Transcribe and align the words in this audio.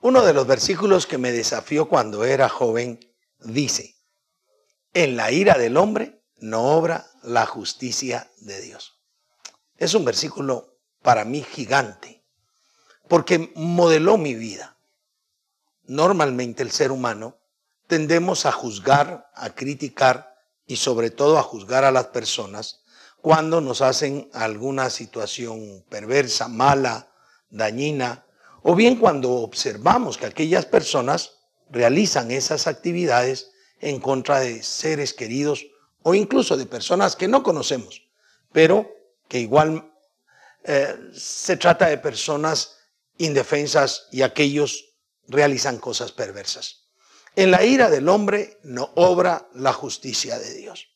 Uno 0.00 0.24
de 0.24 0.32
los 0.32 0.46
versículos 0.46 1.06
que 1.06 1.18
me 1.18 1.32
desafió 1.32 1.88
cuando 1.88 2.24
era 2.24 2.48
joven 2.48 3.00
dice, 3.40 3.96
en 4.94 5.16
la 5.16 5.32
ira 5.32 5.58
del 5.58 5.76
hombre 5.76 6.22
no 6.36 6.76
obra 6.76 7.10
la 7.22 7.46
justicia 7.46 8.30
de 8.38 8.60
Dios. 8.60 9.00
Es 9.76 9.94
un 9.94 10.04
versículo 10.04 10.78
para 11.02 11.24
mí 11.24 11.42
gigante, 11.42 12.24
porque 13.08 13.52
modeló 13.56 14.18
mi 14.18 14.34
vida. 14.34 14.78
Normalmente 15.84 16.62
el 16.62 16.70
ser 16.70 16.92
humano 16.92 17.38
tendemos 17.86 18.46
a 18.46 18.52
juzgar, 18.52 19.30
a 19.34 19.50
criticar 19.50 20.34
y 20.66 20.76
sobre 20.76 21.10
todo 21.10 21.38
a 21.38 21.42
juzgar 21.42 21.84
a 21.84 21.90
las 21.90 22.08
personas 22.08 22.84
cuando 23.20 23.60
nos 23.60 23.82
hacen 23.82 24.30
alguna 24.32 24.90
situación 24.90 25.84
perversa, 25.88 26.46
mala, 26.46 27.10
dañina, 27.50 28.26
o 28.70 28.74
bien 28.74 28.96
cuando 28.96 29.30
observamos 29.30 30.18
que 30.18 30.26
aquellas 30.26 30.66
personas 30.66 31.38
realizan 31.70 32.30
esas 32.30 32.66
actividades 32.66 33.50
en 33.80 33.98
contra 33.98 34.40
de 34.40 34.62
seres 34.62 35.14
queridos 35.14 35.66
o 36.02 36.14
incluso 36.14 36.54
de 36.54 36.66
personas 36.66 37.16
que 37.16 37.28
no 37.28 37.42
conocemos, 37.42 38.06
pero 38.52 38.94
que 39.26 39.40
igual 39.40 39.90
eh, 40.64 40.94
se 41.14 41.56
trata 41.56 41.86
de 41.86 41.96
personas 41.96 42.76
indefensas 43.16 44.06
y 44.12 44.20
aquellos 44.20 44.92
realizan 45.28 45.78
cosas 45.78 46.12
perversas. 46.12 46.90
En 47.36 47.50
la 47.50 47.64
ira 47.64 47.88
del 47.88 48.06
hombre 48.06 48.58
no 48.64 48.90
obra 48.96 49.48
la 49.54 49.72
justicia 49.72 50.38
de 50.38 50.52
Dios. 50.52 50.88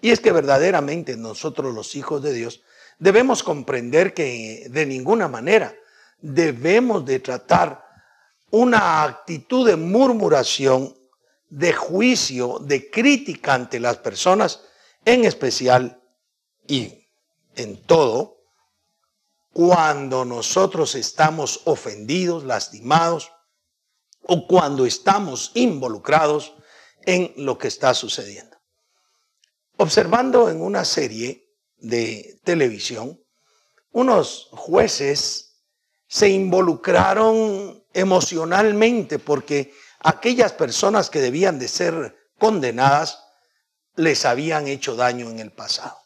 Y 0.00 0.10
es 0.10 0.18
que 0.18 0.32
verdaderamente 0.32 1.16
nosotros 1.16 1.72
los 1.72 1.94
hijos 1.94 2.24
de 2.24 2.32
Dios 2.32 2.62
debemos 2.98 3.44
comprender 3.44 4.14
que 4.14 4.66
de 4.68 4.84
ninguna 4.84 5.28
manera 5.28 5.76
debemos 6.20 7.04
de 7.04 7.20
tratar 7.20 7.84
una 8.50 9.02
actitud 9.02 9.66
de 9.66 9.76
murmuración, 9.76 10.96
de 11.48 11.72
juicio, 11.72 12.58
de 12.60 12.90
crítica 12.90 13.54
ante 13.54 13.80
las 13.80 13.98
personas, 13.98 14.62
en 15.04 15.24
especial 15.24 16.00
y 16.66 17.08
en 17.56 17.82
todo, 17.82 18.38
cuando 19.52 20.24
nosotros 20.24 20.94
estamos 20.94 21.60
ofendidos, 21.64 22.44
lastimados, 22.44 23.30
o 24.26 24.46
cuando 24.46 24.86
estamos 24.86 25.52
involucrados 25.54 26.54
en 27.02 27.32
lo 27.36 27.58
que 27.58 27.68
está 27.68 27.94
sucediendo. 27.94 28.56
Observando 29.76 30.48
en 30.48 30.62
una 30.62 30.84
serie 30.84 31.52
de 31.76 32.40
televisión, 32.44 33.20
unos 33.92 34.48
jueces 34.52 35.43
se 36.14 36.28
involucraron 36.28 37.84
emocionalmente 37.92 39.18
porque 39.18 39.74
aquellas 39.98 40.52
personas 40.52 41.10
que 41.10 41.20
debían 41.20 41.58
de 41.58 41.66
ser 41.66 42.16
condenadas 42.38 43.18
les 43.96 44.24
habían 44.24 44.68
hecho 44.68 44.94
daño 44.94 45.28
en 45.28 45.40
el 45.40 45.50
pasado. 45.50 45.98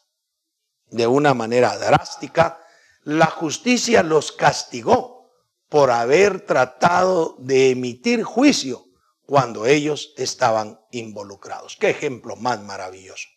De 0.89 1.05
una 1.05 1.35
manera 1.35 1.77
drástica, 1.77 2.59
la 3.03 3.27
justicia 3.27 4.01
los 4.01 4.31
castigó 4.31 5.29
por 5.69 5.91
haber 5.91 6.41
tratado 6.41 7.35
de 7.37 7.69
emitir 7.69 8.23
juicio 8.23 8.85
cuando 9.27 9.67
ellos 9.67 10.15
estaban 10.17 10.79
involucrados. 10.89 11.77
Qué 11.79 11.91
ejemplo 11.91 12.35
más 12.35 12.59
maravilloso. 12.63 13.27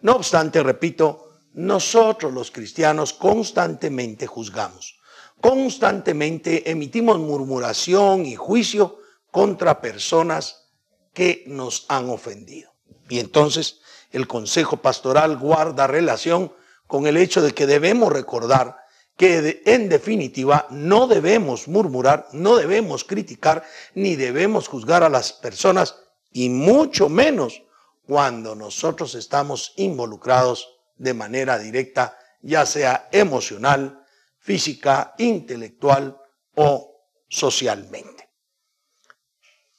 No 0.00 0.14
obstante, 0.14 0.62
repito, 0.62 1.40
nosotros 1.52 2.32
los 2.32 2.50
cristianos 2.50 3.12
constantemente 3.12 4.26
juzgamos, 4.26 4.96
constantemente 5.40 6.70
emitimos 6.70 7.18
murmuración 7.18 8.26
y 8.26 8.36
juicio 8.36 8.98
contra 9.30 9.80
personas 9.80 10.70
que 11.12 11.44
nos 11.46 11.86
han 11.88 12.10
ofendido. 12.10 12.72
Y 13.08 13.18
entonces 13.20 13.80
el 14.10 14.26
consejo 14.26 14.78
pastoral 14.78 15.36
guarda 15.38 15.86
relación 15.86 16.52
con 16.86 17.06
el 17.06 17.16
hecho 17.16 17.42
de 17.42 17.52
que 17.52 17.66
debemos 17.66 18.12
recordar 18.12 18.76
que 19.16 19.62
en 19.64 19.88
definitiva 19.88 20.66
no 20.70 21.06
debemos 21.06 21.68
murmurar, 21.68 22.28
no 22.32 22.56
debemos 22.56 23.04
criticar, 23.04 23.64
ni 23.94 24.14
debemos 24.14 24.68
juzgar 24.68 25.02
a 25.02 25.08
las 25.08 25.32
personas, 25.32 25.96
y 26.32 26.50
mucho 26.50 27.08
menos 27.08 27.62
cuando 28.06 28.54
nosotros 28.54 29.14
estamos 29.14 29.72
involucrados 29.76 30.68
de 30.96 31.14
manera 31.14 31.58
directa, 31.58 32.18
ya 32.42 32.66
sea 32.66 33.08
emocional, 33.10 34.04
física, 34.46 35.12
intelectual 35.18 36.16
o 36.54 37.10
socialmente. 37.28 38.30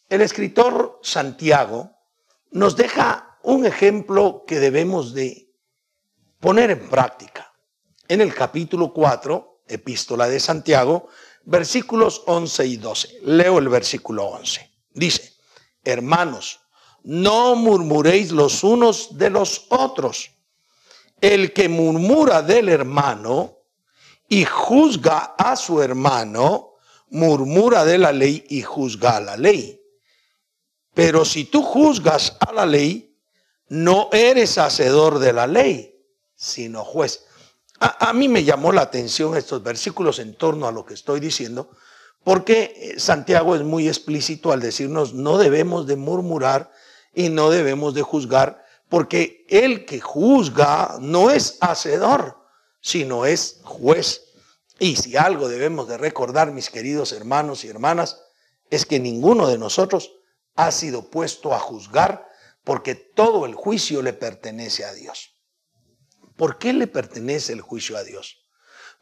El 0.10 0.20
escritor 0.22 1.00
Santiago 1.02 1.90
nos 2.52 2.76
deja 2.76 3.40
un 3.44 3.66
ejemplo 3.66 4.44
que 4.46 4.60
debemos 4.60 5.14
de 5.14 5.54
poner 6.42 6.72
en 6.72 6.90
práctica 6.90 7.54
en 8.10 8.20
el 8.20 8.34
capítulo 8.34 8.92
4, 8.92 9.64
epístola 9.70 10.28
de 10.28 10.42
Santiago, 10.42 11.08
versículos 11.46 12.24
11 12.26 12.66
y 12.66 12.76
12. 12.76 13.20
Leo 13.24 13.60
el 13.60 13.70
versículo 13.70 14.26
11. 14.26 14.70
Dice, 14.92 15.34
hermanos, 15.82 16.60
no 17.04 17.56
murmuréis 17.56 18.34
los 18.34 18.66
unos 18.66 19.18
de 19.18 19.30
los 19.30 19.66
otros. 19.70 20.32
El 21.22 21.54
que 21.54 21.70
murmura 21.70 22.42
del 22.42 22.68
hermano 22.68 23.57
y 24.28 24.46
juzga 24.46 25.36
a 25.38 25.56
su 25.56 25.82
hermano, 25.82 26.76
murmura 27.10 27.86
de 27.86 27.98
la 27.98 28.12
ley 28.12 28.46
y 28.50 28.62
juzga 28.62 29.18
a 29.18 29.22
la 29.22 29.38
ley. 29.38 29.82
Pero 30.94 31.26
si 31.26 31.46
tú 31.46 31.62
juzgas 31.62 32.36
a 32.40 32.52
la 32.52 32.66
ley, 32.66 33.16
no 33.70 34.10
eres 34.12 34.58
hacedor 34.58 35.20
de 35.20 35.34
la 35.34 35.48
ley, 35.48 35.96
sino 36.36 36.84
juez. 36.84 37.26
A, 37.80 38.12
mí 38.14 38.28
me 38.28 38.44
llamó 38.44 38.72
la 38.72 38.82
atención 38.82 39.38
estos 39.38 39.62
versículos 39.62 40.18
en 40.18 40.34
torno 40.34 40.68
a 40.68 40.72
lo 40.72 40.84
que 40.84 40.96
estoy 40.96 41.20
diciendo, 41.20 41.70
porque 42.24 42.74
eh, 42.76 43.00
Santiago 43.00 43.56
es 43.56 43.62
muy 43.62 43.88
explícito 43.88 44.52
al 44.52 44.62
decirnos 44.62 45.14
no 45.14 45.38
debemos 45.38 45.86
de 45.86 45.96
murmurar 45.96 46.72
y 47.14 47.30
no 47.30 47.52
debemos 47.52 47.94
de 47.94 48.02
juzgar, 48.02 48.66
porque 48.90 49.46
el 49.50 49.86
que 49.86 50.00
juzga 50.00 50.98
no 51.00 51.30
es 51.30 51.60
hacedor, 51.62 52.38
sino 52.82 53.26
es 53.26 53.60
juez. 53.64 54.24
Y 54.80 54.96
si 54.96 55.18
algo 55.18 55.50
debemos 55.50 55.88
de 55.88 55.98
recordar, 55.98 56.52
mis 56.52 56.70
queridos 56.70 57.12
hermanos 57.12 57.64
y 57.64 57.68
hermanas, 57.70 58.22
es 58.70 58.86
que 58.86 59.00
ninguno 59.00 59.48
de 59.48 59.58
nosotros 59.58 60.12
ha 60.56 60.72
sido 60.72 61.10
puesto 61.10 61.54
a 61.54 61.60
juzgar, 61.60 62.28
porque 62.64 62.96
todo 62.96 63.46
el 63.46 63.56
juicio 63.56 64.02
le 64.02 64.14
pertenece 64.14 64.84
a 64.84 64.94
Dios. 64.94 65.36
¿Por 66.36 66.58
qué 66.58 66.74
le 66.74 66.88
pertenece 66.88 67.54
el 67.54 67.62
juicio 67.62 67.98
a 67.98 68.04
Dios? 68.04 68.46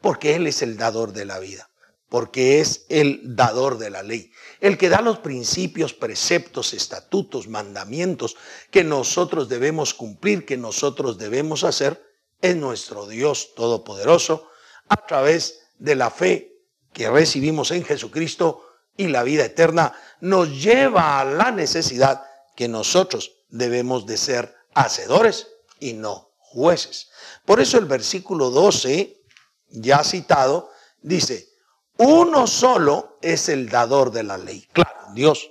Porque 0.00 0.34
Él 0.36 0.46
es 0.46 0.62
el 0.62 0.76
dador 0.76 1.12
de 1.12 1.24
la 1.24 1.38
vida, 1.38 1.68
porque 2.08 2.60
es 2.60 2.86
el 2.88 3.20
dador 3.34 3.78
de 3.78 3.90
la 3.90 4.02
ley, 4.02 4.30
el 4.60 4.78
que 4.78 4.88
da 4.88 5.00
los 5.00 5.18
principios, 5.18 5.92
preceptos, 5.92 6.72
estatutos, 6.74 7.48
mandamientos 7.48 8.36
que 8.70 8.84
nosotros 8.84 9.48
debemos 9.48 9.94
cumplir, 9.94 10.46
que 10.46 10.56
nosotros 10.56 11.18
debemos 11.18 11.64
hacer, 11.64 12.02
es 12.40 12.56
nuestro 12.56 13.06
Dios 13.06 13.54
Todopoderoso 13.54 14.48
a 14.88 14.96
través 15.06 15.60
de 15.78 15.94
la 15.94 16.10
fe 16.10 16.56
que 16.92 17.10
recibimos 17.10 17.70
en 17.70 17.84
Jesucristo 17.84 18.66
y 18.96 19.08
la 19.08 19.22
vida 19.22 19.44
eterna 19.44 19.92
nos 20.20 20.62
lleva 20.62 21.20
a 21.20 21.24
la 21.24 21.50
necesidad 21.50 22.24
que 22.54 22.68
nosotros 22.68 23.32
debemos 23.48 24.06
de 24.06 24.16
ser 24.16 24.54
hacedores 24.74 25.48
y 25.78 25.92
no 25.92 26.30
jueces. 26.38 27.10
Por 27.44 27.60
eso 27.60 27.78
el 27.78 27.84
versículo 27.84 28.50
12, 28.50 29.22
ya 29.68 30.02
citado, 30.02 30.70
dice, 31.02 31.50
uno 31.98 32.46
solo 32.46 33.18
es 33.20 33.48
el 33.48 33.68
dador 33.68 34.10
de 34.10 34.22
la 34.22 34.38
ley. 34.38 34.66
Claro, 34.72 35.12
Dios 35.12 35.50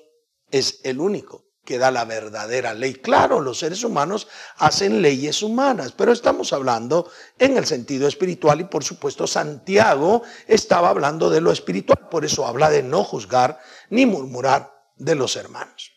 es 0.51 0.79
el 0.83 0.99
único 0.99 1.44
que 1.65 1.77
da 1.77 1.91
la 1.91 2.05
verdadera 2.05 2.73
ley. 2.73 2.93
Claro, 2.93 3.41
los 3.41 3.59
seres 3.59 3.83
humanos 3.83 4.27
hacen 4.57 5.01
leyes 5.01 5.41
humanas, 5.41 5.91
pero 5.91 6.13
estamos 6.13 6.53
hablando 6.53 7.11
en 7.39 7.57
el 7.57 7.65
sentido 7.65 8.07
espiritual 8.07 8.61
y 8.61 8.65
por 8.65 8.83
supuesto 8.83 9.27
Santiago 9.27 10.21
estaba 10.47 10.89
hablando 10.89 11.29
de 11.29 11.41
lo 11.41 11.51
espiritual, 11.51 12.07
por 12.09 12.23
eso 12.23 12.45
habla 12.45 12.69
de 12.69 12.83
no 12.83 13.03
juzgar 13.03 13.59
ni 13.89 14.05
murmurar 14.05 14.73
de 14.95 15.15
los 15.15 15.35
hermanos. 15.35 15.91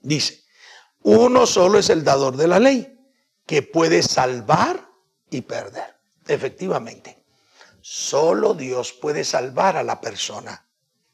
Dice, 0.00 0.44
uno 1.02 1.46
solo 1.46 1.78
es 1.78 1.90
el 1.90 2.04
dador 2.04 2.36
de 2.36 2.48
la 2.48 2.58
ley 2.58 2.98
que 3.44 3.62
puede 3.62 4.02
salvar 4.02 4.88
y 5.30 5.42
perder. 5.42 5.96
Efectivamente, 6.26 7.24
solo 7.80 8.54
Dios 8.54 8.92
puede 8.92 9.24
salvar 9.24 9.76
a 9.76 9.82
la 9.82 10.00
persona 10.00 10.68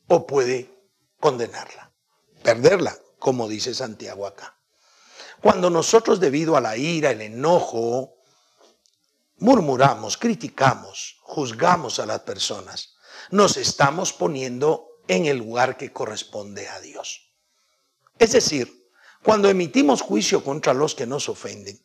o 0.07 0.27
puede 0.27 0.71
condenarla, 1.19 1.91
perderla, 2.43 2.97
como 3.19 3.49
dice 3.49 3.75
Santiago 3.75 4.27
acá. 4.27 4.57
Cuando 5.41 5.71
nosotros 5.71 6.21
debido 6.21 6.57
a 6.57 6.61
la 6.61 6.77
ira, 6.77 7.11
el 7.11 7.21
enojo, 7.21 8.17
murmuramos, 9.39 10.17
criticamos, 10.17 11.19
juzgamos 11.23 11.99
a 11.99 12.07
las 12.07 12.21
personas, 12.21 12.95
nos 13.31 13.57
estamos 13.57 14.13
poniendo 14.13 14.89
en 15.07 15.27
el 15.27 15.39
lugar 15.39 15.77
que 15.77 15.93
corresponde 15.93 16.69
a 16.69 16.81
Dios. 16.81 17.33
Es 18.19 18.33
decir, 18.33 18.91
cuando 19.23 19.49
emitimos 19.49 20.03
juicio 20.03 20.43
contra 20.43 20.75
los 20.75 20.95
que 20.95 21.07
nos 21.07 21.29
ofenden, 21.29 21.81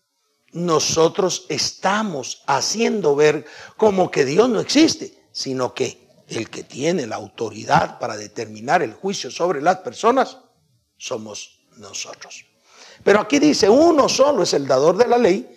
nosotros 0.52 1.46
estamos 1.50 2.44
haciendo 2.46 3.16
ver 3.16 3.46
como 3.78 4.12
que 4.12 4.26
Dios 4.26 4.50
no 4.50 4.60
existe, 4.60 5.28
sino 5.32 5.74
que 5.74 6.08
el 6.28 6.50
que 6.50 6.64
tiene 6.64 7.08
la 7.08 7.16
autoridad 7.16 8.00
para 8.00 8.18
determinar 8.18 8.82
el 8.82 8.94
juicio 8.94 9.30
sobre 9.32 9.62
las 9.62 9.78
personas 9.78 10.38
somos 10.98 11.60
nosotros. 11.78 12.46
Pero 13.04 13.20
aquí 13.20 13.40
dice, 13.40 13.70
uno 13.70 14.08
solo 14.08 14.44
es 14.44 14.54
el 14.54 14.68
dador 14.68 14.98
de 14.98 15.08
la 15.08 15.18
ley 15.18 15.50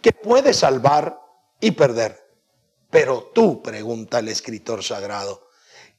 que 0.00 0.12
puede 0.12 0.52
salvar 0.52 1.18
y 1.60 1.70
perder. 1.70 2.20
Pero 2.90 3.30
tú, 3.34 3.62
pregunta 3.62 4.18
el 4.18 4.28
escritor 4.28 4.84
sagrado, 4.84 5.48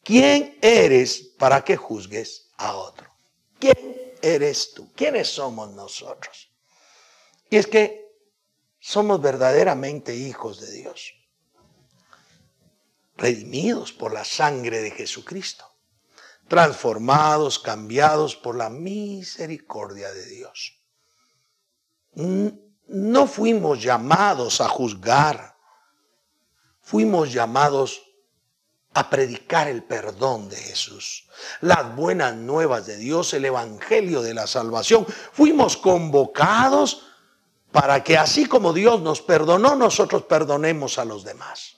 ¿quién 0.03 0.57
eres 0.61 1.33
para 1.37 1.63
que 1.63 1.75
juzgues 1.75 2.49
a 2.57 2.75
otro? 2.75 3.11
¿Quién 3.59 4.13
eres 4.21 4.73
tú? 4.73 4.91
¿Quiénes 4.93 5.29
somos 5.29 5.71
nosotros? 5.71 6.51
Y 7.49 7.57
es 7.57 7.67
que 7.67 8.03
somos 8.79 9.21
verdaderamente 9.21 10.15
hijos 10.15 10.59
de 10.59 10.71
Dios, 10.71 11.13
redimidos 13.15 13.93
por 13.93 14.13
la 14.13 14.25
sangre 14.25 14.81
de 14.81 14.91
Jesucristo, 14.91 15.65
transformados, 16.47 17.59
cambiados 17.59 18.35
por 18.35 18.55
la 18.55 18.69
misericordia 18.69 20.11
de 20.11 20.25
Dios. 20.25 20.79
No 22.87 23.27
fuimos 23.27 23.81
llamados 23.81 24.61
a 24.61 24.67
juzgar, 24.67 25.55
fuimos 26.81 27.31
llamados 27.31 28.01
a 28.93 29.09
predicar 29.09 29.67
el 29.67 29.83
perdón 29.83 30.49
de 30.49 30.57
Jesús, 30.57 31.27
las 31.61 31.95
buenas 31.95 32.35
nuevas 32.35 32.85
de 32.85 32.97
Dios, 32.97 33.33
el 33.33 33.45
Evangelio 33.45 34.21
de 34.21 34.35
la 34.35 34.45
salvación. 34.45 35.05
Fuimos 35.31 35.77
convocados 35.77 37.07
para 37.71 38.03
que 38.03 38.17
así 38.17 38.45
como 38.45 38.71
Dios 38.71 39.01
nos 39.01 39.21
perdonó, 39.21 39.75
nosotros 39.75 40.23
perdonemos 40.23 40.99
a 40.99 41.05
los 41.05 41.23
demás. 41.23 41.77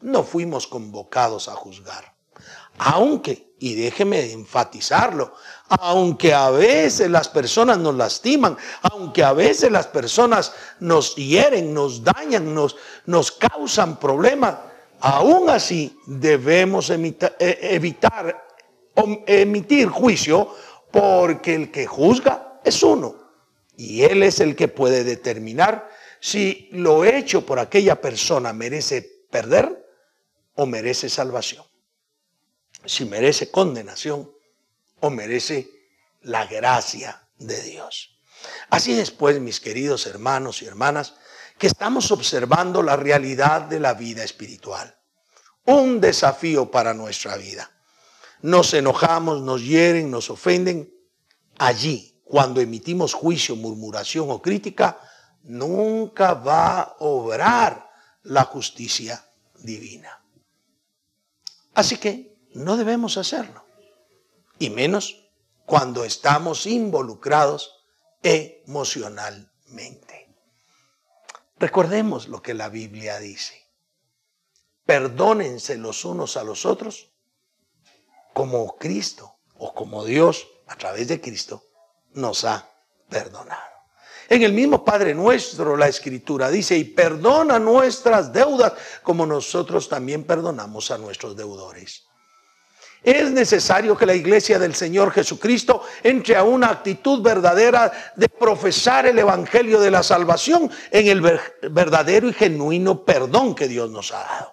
No 0.00 0.24
fuimos 0.24 0.66
convocados 0.66 1.48
a 1.48 1.54
juzgar. 1.54 2.11
Aunque, 2.78 3.54
y 3.58 3.74
déjeme 3.74 4.32
enfatizarlo, 4.32 5.34
aunque 5.68 6.34
a 6.34 6.50
veces 6.50 7.10
las 7.10 7.28
personas 7.28 7.78
nos 7.78 7.94
lastiman, 7.94 8.56
aunque 8.82 9.22
a 9.22 9.32
veces 9.32 9.70
las 9.70 9.86
personas 9.86 10.52
nos 10.80 11.14
hieren, 11.14 11.72
nos 11.72 12.02
dañan, 12.02 12.54
nos, 12.54 12.76
nos 13.06 13.32
causan 13.32 13.98
problemas, 13.98 14.56
aún 15.00 15.48
así 15.48 15.98
debemos 16.06 16.90
e, 16.90 17.16
evitar 17.38 18.44
emitir 19.26 19.88
juicio 19.88 20.54
porque 20.90 21.54
el 21.54 21.70
que 21.70 21.86
juzga 21.86 22.60
es 22.64 22.82
uno. 22.82 23.16
Y 23.76 24.02
Él 24.02 24.22
es 24.22 24.40
el 24.40 24.54
que 24.54 24.68
puede 24.68 25.02
determinar 25.02 25.88
si 26.20 26.68
lo 26.72 27.04
hecho 27.04 27.44
por 27.44 27.58
aquella 27.58 28.00
persona 28.00 28.52
merece 28.52 29.24
perder 29.30 29.84
o 30.54 30.66
merece 30.66 31.08
salvación. 31.08 31.64
Si 32.84 33.04
merece 33.04 33.50
condenación 33.50 34.30
o 35.00 35.10
merece 35.10 35.70
la 36.22 36.46
gracia 36.46 37.28
de 37.38 37.60
Dios. 37.62 38.18
Así 38.70 38.98
es 38.98 39.10
pues, 39.10 39.40
mis 39.40 39.60
queridos 39.60 40.06
hermanos 40.06 40.62
y 40.62 40.66
hermanas, 40.66 41.14
que 41.58 41.66
estamos 41.66 42.10
observando 42.10 42.82
la 42.82 42.96
realidad 42.96 43.62
de 43.62 43.78
la 43.78 43.94
vida 43.94 44.24
espiritual. 44.24 44.96
Un 45.64 46.00
desafío 46.00 46.70
para 46.70 46.94
nuestra 46.94 47.36
vida. 47.36 47.70
Nos 48.40 48.74
enojamos, 48.74 49.42
nos 49.42 49.62
hieren, 49.64 50.10
nos 50.10 50.28
ofenden. 50.30 50.92
Allí 51.58 52.20
cuando 52.24 52.60
emitimos 52.60 53.14
juicio, 53.14 53.54
murmuración 53.54 54.30
o 54.30 54.40
crítica, 54.40 54.98
nunca 55.42 56.34
va 56.34 56.80
a 56.80 56.96
obrar 57.00 57.90
la 58.22 58.44
justicia 58.44 59.24
divina. 59.58 60.20
Así 61.74 61.98
que 61.98 62.31
no 62.54 62.76
debemos 62.76 63.16
hacerlo. 63.16 63.64
Y 64.58 64.70
menos 64.70 65.22
cuando 65.66 66.04
estamos 66.04 66.66
involucrados 66.66 67.82
emocionalmente. 68.22 70.28
Recordemos 71.58 72.28
lo 72.28 72.42
que 72.42 72.54
la 72.54 72.68
Biblia 72.68 73.18
dice. 73.18 73.60
Perdónense 74.84 75.76
los 75.76 76.04
unos 76.04 76.36
a 76.36 76.44
los 76.44 76.66
otros 76.66 77.10
como 78.32 78.76
Cristo 78.76 79.36
o 79.56 79.72
como 79.72 80.04
Dios 80.04 80.46
a 80.66 80.76
través 80.76 81.08
de 81.08 81.20
Cristo 81.20 81.64
nos 82.14 82.44
ha 82.44 82.68
perdonado. 83.08 83.72
En 84.28 84.42
el 84.42 84.52
mismo 84.52 84.84
Padre 84.84 85.14
nuestro 85.14 85.76
la 85.76 85.88
escritura 85.88 86.50
dice, 86.50 86.76
y 86.76 86.84
perdona 86.84 87.58
nuestras 87.58 88.32
deudas 88.32 88.72
como 89.02 89.26
nosotros 89.26 89.88
también 89.88 90.24
perdonamos 90.24 90.90
a 90.90 90.98
nuestros 90.98 91.36
deudores. 91.36 92.06
Es 93.02 93.30
necesario 93.32 93.96
que 93.96 94.06
la 94.06 94.14
iglesia 94.14 94.58
del 94.58 94.74
Señor 94.74 95.10
Jesucristo 95.10 95.82
entre 96.02 96.36
a 96.36 96.44
una 96.44 96.68
actitud 96.68 97.20
verdadera 97.20 97.90
de 98.14 98.28
profesar 98.28 99.06
el 99.06 99.18
Evangelio 99.18 99.80
de 99.80 99.90
la 99.90 100.02
salvación 100.02 100.70
en 100.90 101.08
el 101.08 101.40
verdadero 101.70 102.28
y 102.28 102.32
genuino 102.32 103.04
perdón 103.04 103.54
que 103.54 103.66
Dios 103.66 103.90
nos 103.90 104.12
ha 104.12 104.22
dado. 104.22 104.52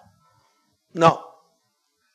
No, 0.92 1.30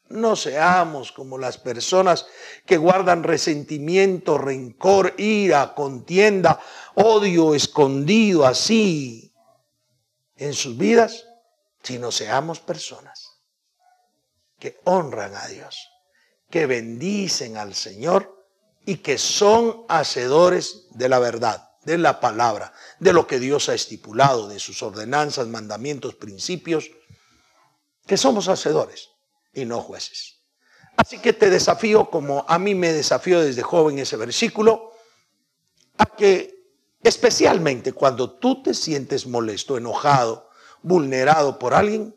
no 0.09 0.35
seamos 0.35 1.11
como 1.11 1.37
las 1.37 1.57
personas 1.57 2.27
que 2.65 2.77
guardan 2.77 3.23
resentimiento, 3.23 4.37
rencor, 4.37 5.13
ira, 5.17 5.73
contienda, 5.73 6.59
odio 6.95 7.55
escondido 7.55 8.45
así 8.45 9.33
en 10.35 10.53
sus 10.53 10.77
vidas, 10.77 11.25
sino 11.81 12.11
seamos 12.11 12.59
personas 12.59 13.41
que 14.59 14.79
honran 14.83 15.33
a 15.35 15.47
Dios, 15.47 15.89
que 16.49 16.65
bendicen 16.65 17.57
al 17.57 17.75
Señor 17.75 18.45
y 18.85 18.97
que 18.97 19.17
son 19.17 19.85
hacedores 19.89 20.87
de 20.91 21.09
la 21.09 21.19
verdad, 21.19 21.69
de 21.83 21.97
la 21.97 22.19
palabra, 22.19 22.73
de 22.99 23.13
lo 23.13 23.27
que 23.27 23.39
Dios 23.39 23.69
ha 23.69 23.73
estipulado, 23.73 24.47
de 24.47 24.59
sus 24.59 24.81
ordenanzas, 24.83 25.47
mandamientos, 25.47 26.15
principios, 26.15 26.91
que 28.05 28.17
somos 28.17 28.47
hacedores 28.47 29.09
y 29.53 29.65
no 29.65 29.81
jueces. 29.81 30.35
Así 30.97 31.19
que 31.19 31.33
te 31.33 31.49
desafío, 31.49 32.09
como 32.09 32.45
a 32.47 32.57
mí 32.59 32.75
me 32.75 32.93
desafió 32.93 33.41
desde 33.41 33.63
joven 33.63 33.99
ese 33.99 34.17
versículo, 34.17 34.91
a 35.97 36.05
que 36.05 36.55
especialmente 37.03 37.93
cuando 37.93 38.37
tú 38.37 38.63
te 38.63 38.73
sientes 38.73 39.27
molesto, 39.27 39.77
enojado, 39.77 40.49
vulnerado 40.81 41.59
por 41.59 41.73
alguien, 41.73 42.15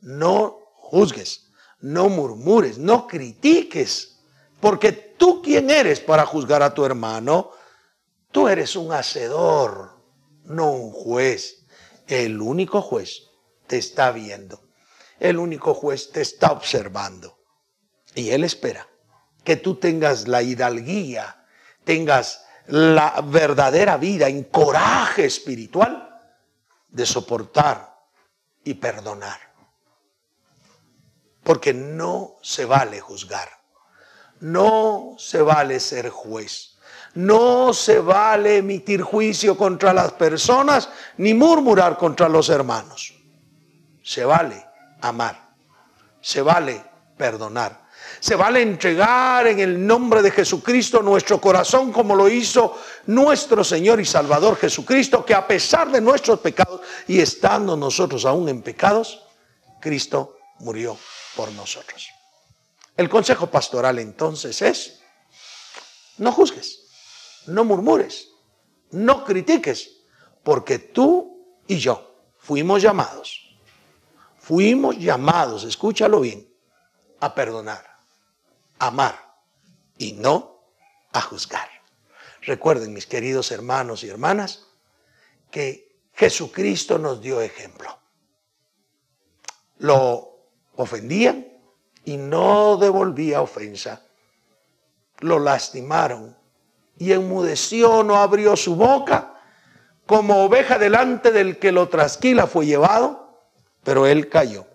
no 0.00 0.58
juzgues, 0.74 1.51
no 1.82 2.08
murmures, 2.08 2.78
no 2.78 3.06
critiques, 3.06 4.18
porque 4.60 4.92
tú 4.92 5.42
quién 5.42 5.70
eres 5.70 6.00
para 6.00 6.24
juzgar 6.24 6.62
a 6.62 6.72
tu 6.72 6.84
hermano, 6.84 7.50
tú 8.30 8.48
eres 8.48 8.74
un 8.76 8.92
hacedor, 8.92 10.00
no 10.44 10.70
un 10.70 10.90
juez. 10.92 11.66
El 12.06 12.40
único 12.40 12.80
juez 12.80 13.28
te 13.66 13.78
está 13.78 14.10
viendo 14.10 14.62
el 15.22 15.38
único 15.38 15.72
juez 15.72 16.10
te 16.10 16.20
está 16.20 16.50
observando. 16.50 17.38
Y 18.16 18.30
Él 18.30 18.42
espera 18.42 18.88
que 19.44 19.54
tú 19.56 19.76
tengas 19.76 20.26
la 20.26 20.42
hidalguía, 20.42 21.46
tengas 21.84 22.44
la 22.66 23.20
verdadera 23.24 23.96
vida 23.98 24.28
en 24.28 24.42
coraje 24.42 25.24
espiritual 25.24 26.20
de 26.88 27.06
soportar 27.06 27.96
y 28.64 28.74
perdonar. 28.74 29.51
Porque 31.42 31.74
no 31.74 32.36
se 32.42 32.64
vale 32.64 33.00
juzgar, 33.00 33.48
no 34.40 35.16
se 35.18 35.42
vale 35.42 35.80
ser 35.80 36.08
juez, 36.10 36.72
no 37.14 37.72
se 37.74 37.98
vale 37.98 38.58
emitir 38.58 39.02
juicio 39.02 39.56
contra 39.56 39.92
las 39.92 40.12
personas 40.12 40.88
ni 41.18 41.34
murmurar 41.34 41.98
contra 41.98 42.28
los 42.28 42.48
hermanos. 42.48 43.14
Se 44.02 44.24
vale 44.24 44.64
amar. 45.00 45.52
Se 46.20 46.40
vale 46.40 46.82
perdonar. 47.16 47.82
Se 48.18 48.34
vale 48.34 48.62
entregar 48.62 49.46
en 49.46 49.60
el 49.60 49.86
nombre 49.86 50.22
de 50.22 50.30
Jesucristo 50.30 51.02
nuestro 51.02 51.40
corazón 51.40 51.92
como 51.92 52.16
lo 52.16 52.28
hizo 52.28 52.78
nuestro 53.06 53.62
Señor 53.62 54.00
y 54.00 54.04
Salvador 54.04 54.56
Jesucristo, 54.56 55.24
que 55.24 55.34
a 55.34 55.46
pesar 55.46 55.90
de 55.90 56.00
nuestros 56.00 56.40
pecados 56.40 56.80
y 57.06 57.20
estando 57.20 57.76
nosotros 57.76 58.24
aún 58.24 58.48
en 58.48 58.62
pecados, 58.62 59.22
Cristo 59.80 60.38
murió 60.60 60.96
por 61.36 61.50
nosotros. 61.52 62.08
El 62.96 63.08
consejo 63.08 63.48
pastoral 63.48 63.98
entonces 63.98 64.60
es, 64.62 65.00
no 66.18 66.32
juzgues, 66.32 66.86
no 67.46 67.64
murmures, 67.64 68.28
no 68.90 69.24
critiques, 69.24 69.90
porque 70.42 70.78
tú 70.78 71.62
y 71.66 71.78
yo 71.78 72.14
fuimos 72.38 72.82
llamados 72.82 73.42
Fuimos 74.42 74.98
llamados, 74.98 75.62
escúchalo 75.62 76.18
bien, 76.18 76.52
a 77.20 77.32
perdonar, 77.32 78.00
amar 78.80 79.36
y 79.96 80.14
no 80.14 80.64
a 81.12 81.20
juzgar. 81.20 81.68
Recuerden, 82.40 82.92
mis 82.92 83.06
queridos 83.06 83.52
hermanos 83.52 84.02
y 84.02 84.08
hermanas, 84.08 84.66
que 85.52 85.96
Jesucristo 86.14 86.98
nos 86.98 87.22
dio 87.22 87.40
ejemplo. 87.40 88.00
Lo 89.78 90.31
ofendían 90.76 91.46
y 92.04 92.16
no 92.16 92.76
devolvía 92.76 93.42
ofensa. 93.42 94.02
Lo 95.20 95.38
lastimaron 95.38 96.36
y 96.98 97.12
enmudeció, 97.12 98.02
no 98.02 98.16
abrió 98.16 98.56
su 98.56 98.76
boca, 98.76 99.40
como 100.06 100.44
oveja 100.44 100.78
delante 100.78 101.30
del 101.30 101.58
que 101.58 101.72
lo 101.72 101.88
trasquila 101.88 102.46
fue 102.46 102.66
llevado, 102.66 103.38
pero 103.82 104.06
él 104.06 104.28
cayó. 104.28 104.66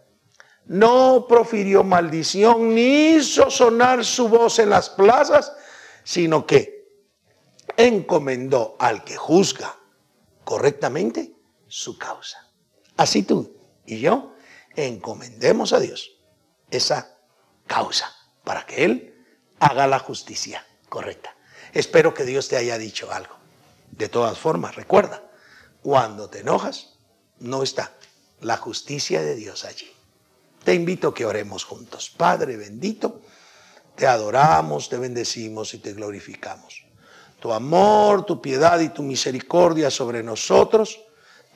No 0.66 1.26
profirió 1.28 1.84
maldición 1.84 2.76
ni 2.76 3.16
hizo 3.16 3.50
sonar 3.50 4.04
su 4.04 4.28
voz 4.28 4.60
en 4.60 4.70
las 4.70 4.90
plazas, 4.90 5.54
sino 6.04 6.46
que 6.46 6.88
encomendó 7.78 8.76
al 8.80 9.04
que 9.04 9.16
juzga 9.16 9.76
correctamente 10.44 11.34
su 11.68 11.98
causa. 11.98 12.50
Así 12.96 13.24
tú 13.24 13.56
y 13.86 14.00
yo 14.00 14.34
encomendemos 14.78 15.74
a 15.74 15.80
Dios 15.80 16.12
esa 16.70 17.18
causa 17.66 18.14
para 18.44 18.66
que 18.66 18.86
Él 18.86 19.26
haga 19.60 19.88
la 19.88 20.00
justicia 20.00 20.66
correcta. 20.88 21.36
Espero 21.74 22.14
que 22.14 22.24
Dios 22.24 22.48
te 22.48 22.56
haya 22.56 22.78
dicho 22.78 23.12
algo. 23.12 23.36
De 23.92 24.08
todas 24.08 24.38
formas, 24.38 24.76
recuerda, 24.76 25.24
cuando 25.82 26.30
te 26.30 26.40
enojas, 26.40 26.94
no 27.40 27.64
está 27.64 27.94
la 28.42 28.58
justicia 28.58 29.22
de 29.22 29.36
Dios 29.36 29.66
allí. 29.66 29.92
Te 30.64 30.74
invito 30.74 31.10
a 31.10 31.14
que 31.14 31.26
oremos 31.26 31.64
juntos. 31.64 32.10
Padre 32.10 32.58
bendito, 32.58 33.22
te 33.96 34.06
adoramos, 34.06 34.90
te 34.90 34.98
bendecimos 34.98 35.74
y 35.74 35.80
te 35.80 35.94
glorificamos. 35.94 36.86
Tu 37.40 37.52
amor, 37.52 38.26
tu 38.26 38.42
piedad 38.42 38.80
y 38.80 38.90
tu 38.90 39.04
misericordia 39.04 39.90
sobre 39.90 40.24
nosotros, 40.24 41.00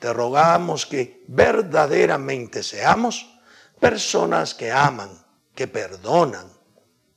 te 0.02 0.12
rogamos 0.12 0.84
que 0.84 1.22
verdaderamente 1.28 2.64
seamos 2.64 3.38
personas 3.78 4.52
que 4.52 4.72
aman, 4.72 5.10
que 5.54 5.68
perdonan, 5.68 6.52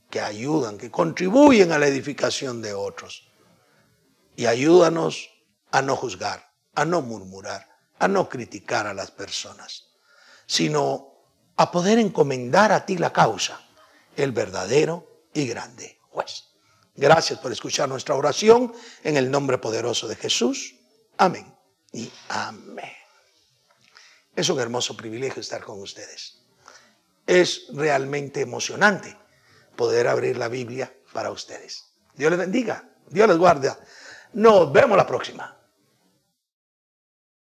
que 0.07 0.21
ayudan, 0.21 0.77
que 0.77 0.91
contribuyen 0.91 1.71
a 1.71 1.79
la 1.79 1.87
edificación 1.87 2.61
de 2.61 2.75
otros. 2.75 3.27
Y 4.35 4.45
ayúdanos 4.45 5.31
a 5.71 5.81
no 5.81 5.95
juzgar, 5.95 6.47
a 6.75 6.85
no 6.85 7.01
murmurar, 7.01 7.67
a 7.97 8.07
no 8.07 8.29
criticar 8.29 8.85
a 8.85 8.93
las 8.93 9.09
personas, 9.09 9.85
sino 10.45 11.07
a 11.57 11.71
poder 11.71 11.97
encomendar 11.97 12.71
a 12.71 12.85
ti 12.85 12.99
la 12.99 13.11
causa, 13.11 13.59
el 14.15 14.31
verdadero 14.31 15.23
y 15.33 15.47
grande 15.47 15.97
juez. 16.11 16.43
Gracias 16.93 17.39
por 17.39 17.51
escuchar 17.51 17.89
nuestra 17.89 18.13
oración 18.13 18.71
en 19.03 19.17
el 19.17 19.31
nombre 19.31 19.57
poderoso 19.57 20.07
de 20.07 20.17
Jesús. 20.17 20.75
Amén 21.17 21.54
y 21.95 22.11
amén. 22.27 22.91
Es 24.35 24.49
un 24.49 24.59
hermoso 24.59 24.97
privilegio 24.97 25.39
estar 25.39 25.63
con 25.63 25.79
ustedes. 25.79 26.41
Es 27.25 27.67
realmente 27.73 28.41
emocionante 28.41 29.17
poder 29.77 30.09
abrir 30.09 30.37
la 30.37 30.49
Biblia 30.49 30.93
para 31.13 31.31
ustedes. 31.31 31.85
Dios 32.13 32.29
les 32.31 32.39
bendiga, 32.39 32.89
Dios 33.07 33.27
les 33.29 33.37
guarda. 33.37 33.79
Nos 34.33 34.71
vemos 34.73 34.97
la 34.97 35.07
próxima. 35.07 35.57